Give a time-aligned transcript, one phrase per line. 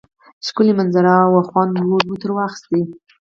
[0.47, 2.65] ښکلی منظره وه خوند مو تری واخیست